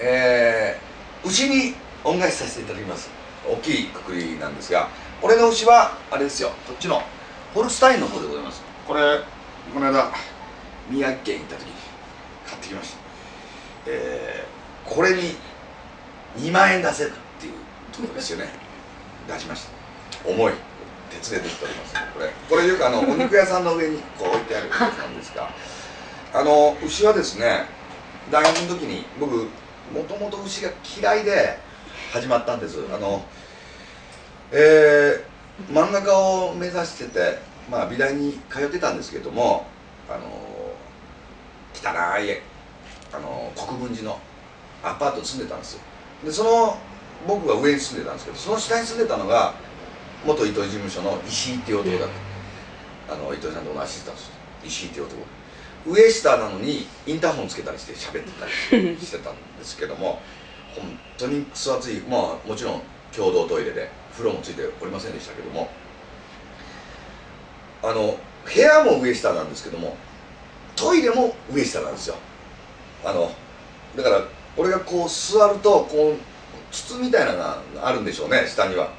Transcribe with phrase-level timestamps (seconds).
[0.00, 3.10] えー、牛に恩返しさせていただきます。
[3.48, 4.88] 大きいくくりなんですが
[5.20, 7.02] 俺の牛はあれですよこっちの
[7.54, 8.62] ホルスタインの方でございます。
[8.86, 9.20] これ
[9.72, 10.12] この間
[10.88, 11.72] 宮城県行った時に
[12.46, 12.98] 買ってきました。
[13.86, 15.36] えー、これに
[16.38, 17.52] 2万円出せるっていう
[17.92, 18.48] ところですよね。
[19.28, 19.66] 出しまし
[20.24, 20.28] た。
[20.28, 20.52] 重い。
[21.10, 21.94] 鉄でできております。
[22.14, 22.30] これ。
[22.48, 25.50] これよくあの お肉屋さんの上にこう置いてあるやつなんですが
[26.32, 27.66] あの牛はですね
[28.30, 29.46] 大学の時に僕
[29.92, 30.70] もともと牛が
[31.00, 31.58] 嫌いで
[32.12, 32.78] 始まったんです。
[32.92, 33.24] あの
[34.50, 37.38] えー、漫画家を目指してて
[37.70, 39.66] まあ美大に通ってたんですけども
[40.08, 40.26] あの
[41.74, 42.40] 汚い
[43.12, 44.18] あの国分寺の
[44.82, 45.80] アパートに住んでたんですよ。
[46.24, 46.76] でその
[47.26, 49.54] 僕が上に住んでたんですけどその下に住んでたのが
[50.24, 52.08] 元糸井事務所の石井っていう男だっ
[53.08, 53.14] た。
[53.14, 54.30] あの糸井さんと同じしてたんです。
[54.64, 55.41] 石井っていう男。
[55.86, 58.46] 上下なのにインターホンつけたりして喋ってた
[58.76, 60.20] りしてたんですけども
[60.76, 62.82] 本当にくそ暑いまあもちろん
[63.14, 65.68] 共同トイレで風呂もついておりませんでしたけども
[67.82, 69.96] あの部屋も上下なんですけども
[70.76, 72.16] トイレも上下なんですよ。
[73.04, 73.30] あの
[73.96, 74.22] だから
[74.56, 78.90] 俺がこう座るとこう筒みたいなのがあるんでしょうね下には。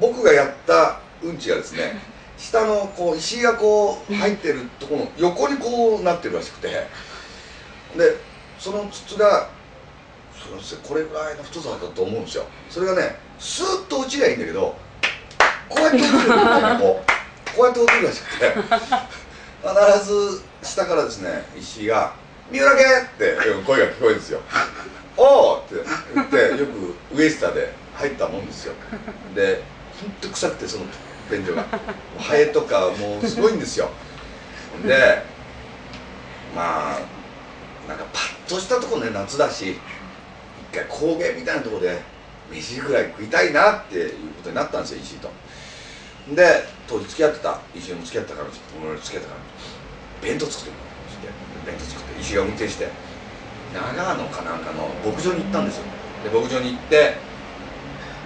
[0.00, 2.00] 僕がやったうんちがですね
[2.38, 6.68] 下のこう石がこう入ってるところの横にこうなってるらしくて。
[7.96, 8.16] で
[8.58, 9.48] その筒が
[10.86, 12.44] これぐらいの太さだと思うんですよ。
[12.68, 14.76] それがねスーッと落ちりゃいいんだけど
[15.68, 16.28] こうやって落ちる
[16.80, 17.56] こう。
[17.56, 18.54] こうやって落ちるらしくて。
[19.60, 22.14] 必ず下からですね石が
[22.50, 24.40] 「三浦家!」って声が聞こえるんですよ
[25.16, 25.74] 「おお!」って
[26.14, 28.74] 言ってよく上下で入ったもんですよ。
[29.34, 29.62] で
[30.00, 30.84] ほんと臭くてその
[31.30, 31.64] 便所が。
[32.18, 33.90] ハエとかもうすごいんですよ。
[34.86, 35.22] で
[36.54, 37.00] まあ
[37.88, 39.78] なんかパッとしたとこね夏だし一
[40.74, 42.00] 回高原みたいなとこで
[42.50, 45.30] 飯ぐらい食いたいなっていうことになったんですよ石井と。
[46.34, 48.48] で当時付き合ってた石井も付き合ったから
[48.90, 49.40] 俺付き合ったから
[50.22, 50.88] 弁当作ってもらって。
[51.66, 52.88] 弁当作って石井が運転して
[53.74, 55.84] 長野かなんかの牧場に行ったんですよ。
[56.24, 57.16] で牧場に行って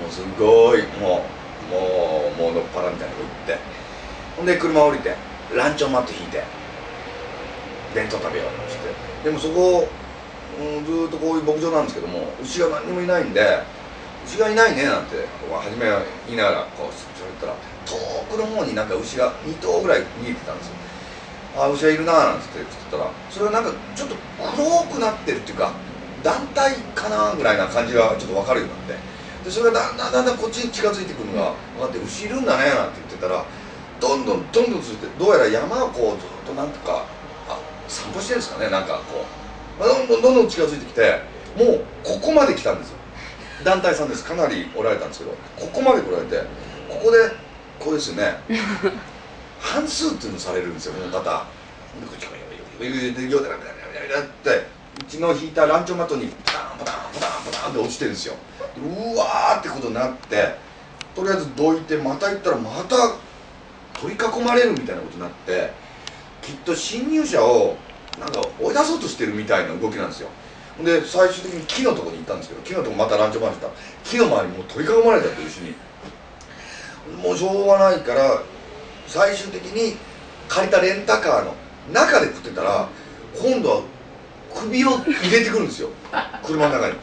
[0.00, 3.74] もうすごいもうもうもうのっぱらみたいなとこ行って。
[4.36, 5.14] ほんで車降りて
[5.54, 6.42] ランチョンマット引いて
[7.94, 8.90] 弁当食べようとして。
[9.22, 9.88] でもそこ、
[10.60, 13.62] うん、ずっとこういう牧場なんですけども牛が何にもいないんで
[14.26, 15.16] 牛がいないねなんて
[15.48, 17.54] 初めは言いながらこう喋ったら
[17.86, 20.74] 遠くの方になんか牛が2頭ぐらい見えてたんですよ。
[21.56, 24.16] あ牛がいるななんつって言ってたらそれはなんかちょっと
[24.56, 25.72] 黒くなってるっていうか
[26.24, 29.13] 団体かなぐらいな感じがちょっと分かるようになって。
[29.44, 33.44] でそれがだんだんだんだんこっちに近づいてくるのが分かって牛いるんだねなんて言ってたら
[34.00, 37.04] どんどんどんどん続いてどうやら山をこうずっとなんとか
[37.48, 39.24] あ散歩してるんですかねなんかこ
[39.76, 41.20] う、まあ、どんどんどんどん近づいてきて
[41.56, 42.96] もうここまで来たんですよ。
[43.64, 44.24] 団体さんです。
[44.24, 46.36] かなりおられたんですけどここまで来られて
[46.88, 47.18] ここで
[47.78, 48.40] こうですよね。
[49.60, 51.20] 半数っていうのされるんですよこの方。
[51.20, 52.26] でこっち
[54.20, 58.34] ってうちの引いたランチョンマットにパタンパタンパタンパタンって落ちてるんですよ
[58.76, 60.56] うわーってことになって
[61.14, 62.96] とりあえずどいてまた行ったらまた
[64.00, 65.72] 取り囲まれるみたいなことになって
[66.42, 67.76] きっと侵入者を
[68.18, 70.28] なんか追い出そうとしてるみたいな動きなんですよ。
[70.82, 73.68] で最終的に木のとこに行ったんですけど木のとこまたランチョンマンした。
[74.04, 75.74] 木の周りもう取り囲まれたって牛に。
[77.22, 78.42] もうしょうがないから
[79.06, 79.96] 最終的に
[80.48, 81.54] 借りたレンタカーの
[81.92, 82.88] 中で食ってたら
[83.40, 83.82] 今度は
[84.54, 85.90] 首を入れてくるんですよ。
[86.42, 86.94] 車の中に。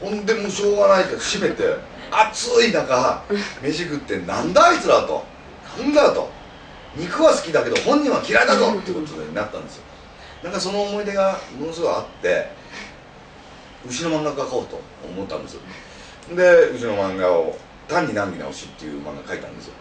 [0.00, 1.64] ほんでもうしょうがないから閉めて
[2.10, 3.24] 暑い中
[3.62, 5.24] 飯食ってなんだあいつらと
[5.78, 6.30] なんだと。
[6.96, 9.82] 肉は好きだけど本人は嫌いだぞってことになったんですよ。
[10.42, 12.50] なんかその思い出がものすごいあって
[13.86, 15.58] 牛の漫画描こうと思ったんです
[16.34, 17.56] で牛の漫画を
[17.88, 19.74] 「単に難儀な牛」っていう漫画描いたんですよ。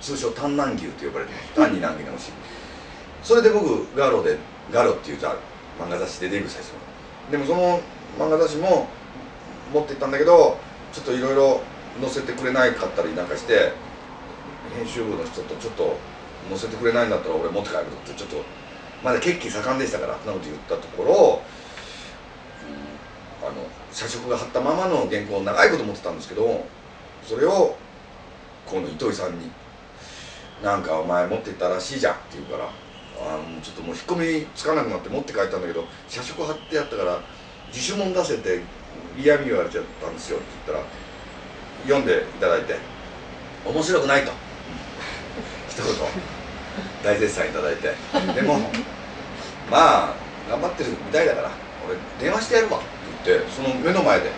[0.00, 1.48] 通称「単難牛」と呼ばれてます。
[1.54, 2.30] 単に難儀な牛
[3.22, 4.36] それで僕ガロで
[4.72, 6.78] ガロっていう漫画雑誌でデビューさせても
[7.30, 7.80] らったでも
[8.18, 8.88] その漫画雑誌も
[9.72, 10.58] 持って行ったんだけど
[10.92, 11.60] ちょっといろいろ
[12.00, 13.72] 載せてくれないかったりなんかして
[14.76, 15.96] 編集部の人とちょっと
[16.48, 18.36] 載せてくれないんだったら俺持って帰るってちょっと
[19.02, 21.42] まだ血気盛んでしたからそんなこと言ったところ、
[23.42, 26.64] うん、あの社食が張ったままの原稿を長いこと持ってたんですけど
[27.24, 27.76] それを
[28.66, 29.50] 今度糸井さんに
[30.62, 32.68] 「なんかお前持ってったらしいじゃん」って言うから
[33.20, 37.20] あのちょっともう引っ込みつかなくなって持って帰ったんだけど社食貼ってやったから
[37.72, 38.60] 自主問出せて
[39.18, 40.88] 嫌味言われちゃったんですよって言ったら
[41.84, 42.76] 読んでいただいて
[43.64, 44.32] 面白くないと。
[45.70, 45.86] 一言。
[47.04, 47.94] 大絶賛いただいて。
[48.34, 48.58] でも
[49.70, 50.14] まあ
[50.48, 51.50] 頑張ってるみたいだから
[51.86, 52.78] 俺電話してやるわ。
[52.78, 52.86] って
[53.26, 54.30] 言っってその目の前で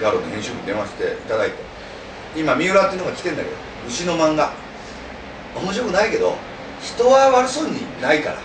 [0.00, 1.56] ガロの編集部に電話していただいて
[2.36, 3.56] 今三浦っていうのが来てんだけど
[3.86, 4.52] 牛の漫画。
[5.56, 6.36] 面白くないけど
[6.80, 8.36] 人は悪そうにないから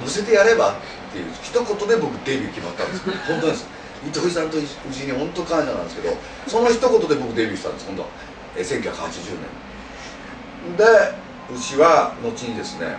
[0.00, 0.74] 載せてやればっ
[1.12, 3.04] ていう一言で僕デビュー決まったんです。
[3.28, 3.66] 本当です
[4.06, 6.16] 糸井さんと牛に本当感謝なんですけど
[6.46, 7.86] その一言で僕デビューしたんです。
[7.86, 8.06] 本当
[8.56, 9.36] え1980
[10.68, 10.76] 年。
[10.76, 10.84] で
[11.54, 12.96] 牛は後にですね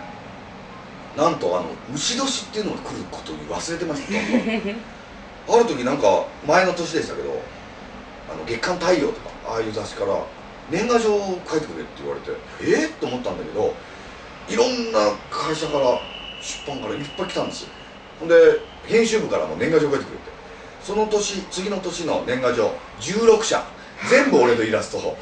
[1.17, 4.13] なんとあの牛年っていうのが来ることに忘れてました。
[5.47, 7.41] ある時なんか前の年でしたけど
[8.31, 10.17] あの月刊太陽とかああいう雑誌から
[10.71, 12.31] 年賀状を書いてくれって言われて
[12.61, 13.75] えっ、と思ったんだけど
[14.49, 15.99] いろんな会社から
[16.41, 17.61] 出版からいっぱい来たんです。
[17.63, 17.69] よ
[18.19, 18.35] ほんで
[18.87, 20.35] 編集部からも年賀状書いてくれて
[20.85, 23.65] その年次の年の年賀状16社。
[24.09, 25.17] 全部俺のイラスト。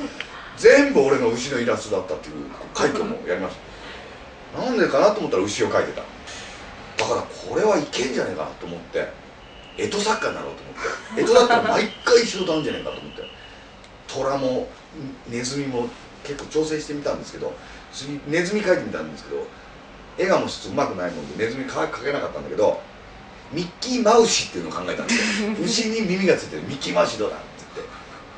[0.58, 3.56] 全部俺の牛のイラストだったっていう快挙もやりまし
[4.54, 4.62] た。
[4.62, 6.02] なんでかなと思ったら牛を描いてた。
[7.04, 9.08] だからこれはいけんじゃねえかなと思って。
[9.78, 10.76] 干支作家になろうと思っ
[11.16, 11.22] て。
[11.22, 13.24] 干支だったら毎回仕事あるんじゃねえかと思って。
[14.08, 14.68] 虎も
[15.30, 15.88] ネズミも
[16.24, 17.54] 結構調整してみたんですけど
[17.92, 19.48] 次ネズミ描いてみたんですけど
[20.18, 22.80] 絵がもうちょっとうまくないもんでネズミ描けなかったんだけど
[23.54, 27.46] ミッキーマウシっていうのを考えたんですよ牛に耳がついてるミッキーマウシどうだって
[27.76, 27.94] 言って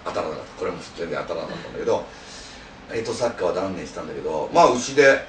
[0.06, 2.06] 当たらなかったこれも全然当たらなかったんだけど
[2.90, 5.26] 干支作家は断念したんだけどまあ牛で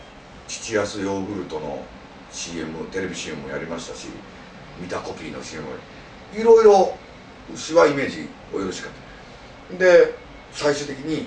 [0.49, 1.83] 父安ヨーグルトの
[2.31, 4.09] CM テレビ CM もやりましたし
[4.81, 5.71] ミタコピーの CM も
[6.35, 6.97] いろいろ
[7.55, 9.79] 牛はイメージおよろしかった。
[9.79, 10.15] で
[10.53, 11.27] 最終的に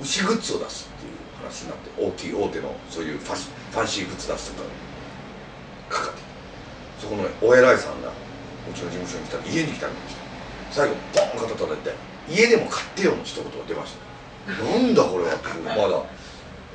[0.00, 1.12] 牛グッズを出すっていう
[1.42, 6.21] 話になって大きい大手のそういうファファンシーグッズ出すとかかかって
[7.02, 10.22] そこのお偉いさんがうちの事務所に来たら家に来たりました
[10.70, 10.94] 最後
[11.34, 11.94] ボン肩叩いて
[12.30, 14.12] 「家でも買ってよ」の一言が出ました。
[14.64, 16.02] なんだこれはってまだ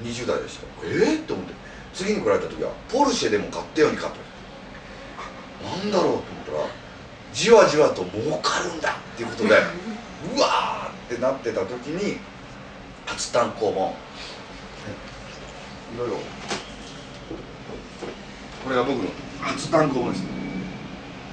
[0.03, 1.53] 20代でしたえっ、ー、って思って。
[1.93, 4.25] 次に来られた時は「ポルシェでも買ってよ」に買ってま
[5.73, 6.69] したなんだろうと思ったら
[7.33, 9.49] じわじわと儲かるんだっていうことで
[10.35, 12.19] うわーってなってた時に
[13.07, 13.93] 初単行本。
[15.95, 16.17] いろいろ。
[18.63, 19.09] これが僕の。
[19.41, 20.23] 初単行本です。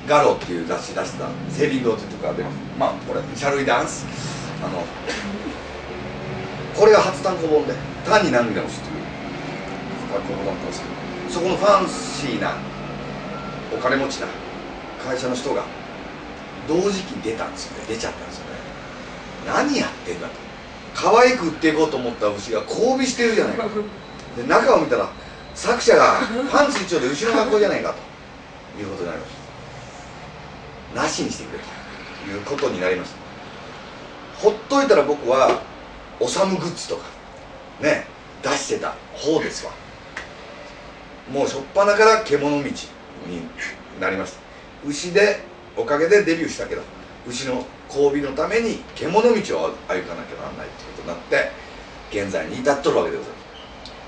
[0.07, 2.57] ガロっていう雑誌出したセーリングオートとか出ます。
[2.79, 4.07] まあこれシャルイダンス。
[4.63, 4.85] あの
[6.75, 7.75] これが初単行本で
[8.05, 8.97] 単に何でも知ってる。
[10.13, 10.81] 単行本だったんです。
[10.81, 10.95] けど
[11.31, 12.57] そこのファンシーな
[13.75, 14.27] お金持ちな。
[15.05, 15.65] 会社の人が
[16.67, 17.85] 同時期に出たんですよね。
[17.89, 18.51] 出ちゃったんですよね。
[19.47, 20.35] 何やってんだと。
[20.95, 23.69] 可愛く売っていこうと思った牛が交尾してるじゃないか。
[24.37, 25.11] で中を見たら
[25.55, 26.21] 作者が
[26.51, 27.95] パンツ一丁で牛の学校じゃないか
[28.77, 29.33] ということになりまし
[30.95, 33.17] たなしにしてくれということになりました
[34.41, 35.63] ほっといたら僕は
[36.21, 37.05] おさむグッズとか
[37.81, 38.07] ね
[38.43, 39.73] 出してた方ですわ
[41.33, 42.71] もう初っ端から獣道に
[44.01, 44.41] なりました
[44.87, 45.41] 牛で
[45.77, 46.83] おかげでデビューしたけど
[47.27, 51.51] 牛の交尾のために獣道を歩かなきゃならないっていうことになって
[52.11, 53.45] 現在に至っとるわけでございます、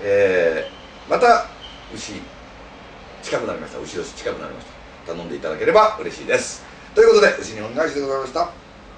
[0.02, 1.47] えー、また
[1.94, 2.14] 牛
[3.23, 3.79] 近くなりました。
[3.79, 4.67] 牛年近くなりまし
[5.06, 5.12] た。
[5.12, 6.64] 頼んでいただければ嬉しいです。
[6.94, 8.65] ということで牛日本返しでございました。